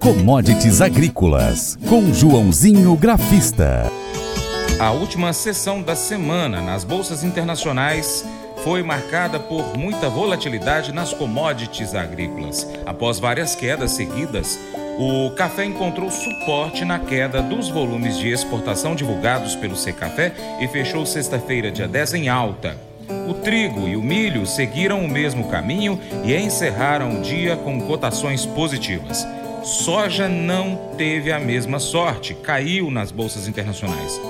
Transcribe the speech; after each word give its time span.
Commodities 0.00 0.80
Agrícolas, 0.80 1.78
com 1.86 2.10
Joãozinho 2.14 2.96
Grafista. 2.96 3.92
A 4.78 4.92
última 4.92 5.30
sessão 5.34 5.82
da 5.82 5.94
semana 5.94 6.62
nas 6.62 6.84
bolsas 6.84 7.22
internacionais 7.22 8.24
foi 8.64 8.82
marcada 8.82 9.38
por 9.38 9.76
muita 9.76 10.08
volatilidade 10.08 10.90
nas 10.90 11.12
commodities 11.12 11.94
agrícolas. 11.94 12.66
Após 12.86 13.18
várias 13.18 13.54
quedas 13.54 13.90
seguidas, 13.90 14.58
o 14.98 15.32
café 15.32 15.66
encontrou 15.66 16.10
suporte 16.10 16.82
na 16.82 16.98
queda 16.98 17.42
dos 17.42 17.68
volumes 17.68 18.16
de 18.16 18.30
exportação 18.30 18.94
divulgados 18.94 19.54
pelo 19.54 19.76
Secafé 19.76 20.32
e 20.62 20.66
fechou 20.66 21.04
sexta-feira, 21.04 21.70
dia 21.70 21.86
10, 21.86 22.14
em 22.14 22.28
alta. 22.30 22.74
O 23.28 23.34
trigo 23.34 23.86
e 23.86 23.96
o 23.96 24.02
milho 24.02 24.46
seguiram 24.46 25.04
o 25.04 25.08
mesmo 25.08 25.48
caminho 25.48 26.00
e 26.24 26.34
encerraram 26.34 27.18
o 27.18 27.20
dia 27.20 27.54
com 27.54 27.78
cotações 27.82 28.46
positivas. 28.46 29.26
Soja 29.62 30.28
não 30.28 30.94
teve 30.96 31.30
a 31.30 31.38
mesma 31.38 31.78
sorte, 31.78 32.34
caiu 32.34 32.90
nas 32.90 33.10
bolsas 33.10 33.46
internacionais. 33.46 34.20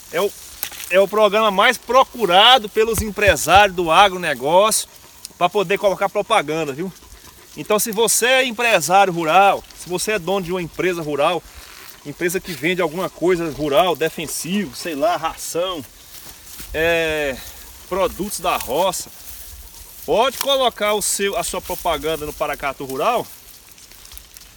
é 0.10 0.22
o, 0.22 0.32
é 0.90 0.98
o 1.02 1.06
programa 1.06 1.52
mais 1.52 1.78
procurado 1.78 2.70
pelos 2.70 3.02
empresários 3.02 3.76
do 3.76 3.92
agronegócio 3.92 4.88
para 5.38 5.50
poder 5.50 5.78
colocar 5.78 6.08
propaganda, 6.08 6.72
viu? 6.72 6.90
Então 7.58 7.78
se 7.78 7.92
você 7.92 8.26
é 8.26 8.46
empresário 8.46 9.12
rural, 9.12 9.62
se 9.78 9.90
você 9.90 10.14
é 10.14 10.18
dono 10.20 10.46
de 10.46 10.52
uma 10.54 10.62
empresa 10.62 11.02
rural, 11.02 11.44
empresa 12.06 12.40
que 12.40 12.54
vende 12.54 12.82
alguma 12.82 13.10
coisa 13.10 13.52
rural, 13.52 13.98
defensivo, 13.98 14.74
sei 14.78 14.96
lá, 14.96 15.18
ração, 15.18 15.84
é, 16.74 17.36
produtos 17.90 18.40
da 18.40 18.56
roça, 18.56 19.10
pode 20.06 20.38
colocar 20.38 20.94
o 20.94 21.02
seu, 21.02 21.38
a 21.38 21.44
sua 21.44 21.60
propaganda 21.60 22.26
no 22.26 22.32
Paracato 22.32 22.86
Rural, 22.86 23.28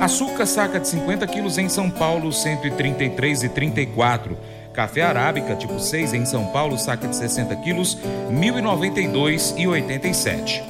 Açúcar 0.01 0.45
saca 0.45 0.79
de 0.79 0.89
50 0.89 1.27
quilos 1.27 1.57
em 1.57 1.69
São 1.69 1.91
Paulo, 1.91 2.29
133,34. 2.29 4.37
Café 4.77 5.01
arábica 5.01 5.57
tipo 5.57 5.81
6 5.81 6.13
em 6.13 6.27
São 6.27 6.49
Paulo, 6.49 6.77
saca 6.77 7.09
de 7.09 7.17
60 7.17 7.57
quilos, 7.57 7.97
1.092,87. 8.31 10.63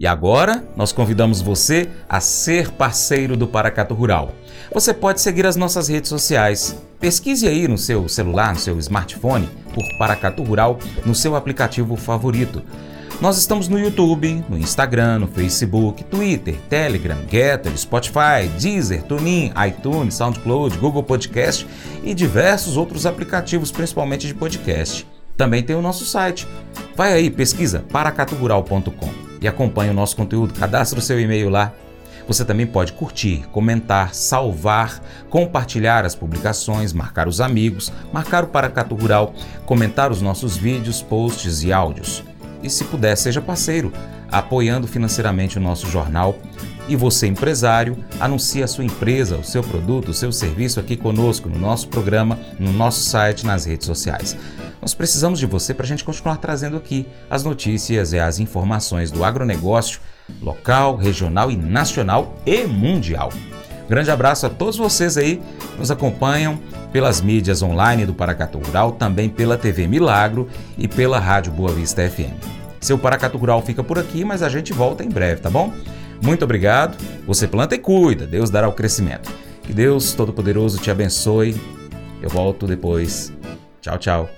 E 0.00 0.06
agora 0.06 0.62
nós 0.76 0.92
convidamos 0.92 1.42
você 1.42 1.90
a 2.08 2.20
ser 2.20 2.70
parceiro 2.70 3.36
do 3.36 3.48
Paracato 3.48 3.94
Rural. 3.94 4.30
Você 4.72 4.94
pode 4.94 5.20
seguir 5.20 5.44
as 5.44 5.56
nossas 5.56 5.88
redes 5.88 6.08
sociais. 6.08 6.80
Pesquise 7.00 7.46
aí 7.46 7.68
no 7.68 7.78
seu 7.78 8.08
celular, 8.08 8.54
no 8.54 8.58
seu 8.58 8.76
smartphone, 8.80 9.48
por 9.72 9.84
Paracatu 9.98 10.42
Rural 10.42 10.78
no 11.06 11.14
seu 11.14 11.36
aplicativo 11.36 11.94
favorito. 11.94 12.60
Nós 13.20 13.38
estamos 13.38 13.68
no 13.68 13.78
YouTube, 13.78 14.44
no 14.48 14.58
Instagram, 14.58 15.20
no 15.20 15.28
Facebook, 15.28 16.04
Twitter, 16.04 16.56
Telegram, 16.68 17.18
Getter, 17.28 17.76
Spotify, 17.76 18.48
Deezer, 18.60 19.02
TuneIn, 19.02 19.52
iTunes, 19.68 20.14
SoundCloud, 20.14 20.78
Google 20.78 21.02
Podcast 21.02 21.66
e 22.02 22.14
diversos 22.14 22.76
outros 22.76 23.06
aplicativos, 23.06 23.70
principalmente 23.72 24.26
de 24.26 24.34
podcast. 24.34 25.06
Também 25.36 25.62
tem 25.62 25.76
o 25.76 25.82
nosso 25.82 26.04
site. 26.04 26.48
Vai 26.96 27.12
aí, 27.12 27.30
pesquisa 27.30 27.84
paracatugural.com 27.92 29.10
e 29.40 29.46
acompanhe 29.46 29.90
o 29.90 29.94
nosso 29.94 30.16
conteúdo. 30.16 30.54
Cadastre 30.54 30.98
o 30.98 31.02
seu 31.02 31.20
e-mail 31.20 31.48
lá. 31.48 31.72
Você 32.28 32.44
também 32.44 32.66
pode 32.66 32.92
curtir, 32.92 33.44
comentar, 33.50 34.14
salvar, 34.14 35.00
compartilhar 35.30 36.04
as 36.04 36.14
publicações, 36.14 36.92
marcar 36.92 37.26
os 37.26 37.40
amigos, 37.40 37.90
marcar 38.12 38.44
o 38.44 38.48
Paracatu 38.48 38.94
Rural, 38.94 39.32
comentar 39.64 40.12
os 40.12 40.20
nossos 40.20 40.54
vídeos, 40.54 41.00
posts 41.00 41.62
e 41.62 41.72
áudios. 41.72 42.22
E 42.62 42.68
se 42.68 42.84
puder, 42.84 43.16
seja 43.16 43.40
parceiro, 43.40 43.90
apoiando 44.30 44.86
financeiramente 44.86 45.56
o 45.56 45.60
nosso 45.60 45.88
jornal. 45.88 46.36
E 46.86 46.96
você, 46.96 47.26
empresário, 47.26 47.96
anuncie 48.20 48.62
a 48.62 48.66
sua 48.66 48.84
empresa, 48.84 49.36
o 49.36 49.44
seu 49.44 49.62
produto, 49.62 50.10
o 50.10 50.14
seu 50.14 50.30
serviço 50.30 50.78
aqui 50.78 50.96
conosco, 50.96 51.48
no 51.48 51.58
nosso 51.58 51.88
programa, 51.88 52.38
no 52.58 52.72
nosso 52.72 53.00
site, 53.00 53.46
nas 53.46 53.64
redes 53.64 53.86
sociais. 53.86 54.36
Nós 54.82 54.92
precisamos 54.92 55.38
de 55.38 55.46
você 55.46 55.72
para 55.72 55.84
a 55.84 55.88
gente 55.88 56.04
continuar 56.04 56.36
trazendo 56.36 56.76
aqui 56.76 57.06
as 57.30 57.42
notícias 57.42 58.12
e 58.12 58.18
as 58.18 58.38
informações 58.38 59.10
do 59.10 59.24
agronegócio 59.24 60.00
local, 60.40 60.96
regional 60.96 61.50
e 61.50 61.56
nacional 61.56 62.34
e 62.46 62.64
mundial. 62.64 63.30
Grande 63.88 64.10
abraço 64.10 64.46
a 64.46 64.50
todos 64.50 64.76
vocês 64.76 65.16
aí 65.16 65.36
que 65.72 65.78
nos 65.78 65.90
acompanham 65.90 66.58
pelas 66.92 67.20
mídias 67.20 67.62
online 67.62 68.04
do 68.04 68.12
Paracatu 68.12 68.58
Rural, 68.58 68.92
também 68.92 69.28
pela 69.28 69.56
TV 69.56 69.86
Milagro 69.86 70.48
e 70.76 70.86
pela 70.86 71.18
Rádio 71.18 71.52
Boa 71.52 71.72
Vista 71.72 72.08
FM. 72.08 72.36
Seu 72.80 72.98
Paracatu 72.98 73.38
Rural 73.38 73.62
fica 73.62 73.82
por 73.82 73.98
aqui, 73.98 74.24
mas 74.24 74.42
a 74.42 74.48
gente 74.48 74.72
volta 74.72 75.02
em 75.02 75.08
breve, 75.08 75.40
tá 75.40 75.50
bom? 75.50 75.72
Muito 76.22 76.44
obrigado. 76.44 76.96
Você 77.26 77.46
planta 77.48 77.74
e 77.74 77.78
cuida, 77.78 78.26
Deus 78.26 78.50
dará 78.50 78.68
o 78.68 78.72
crescimento. 78.72 79.30
Que 79.62 79.72
Deus 79.72 80.12
Todo-Poderoso 80.12 80.78
te 80.78 80.90
abençoe. 80.90 81.60
Eu 82.22 82.28
volto 82.28 82.66
depois. 82.66 83.32
Tchau, 83.80 83.98
tchau. 83.98 84.37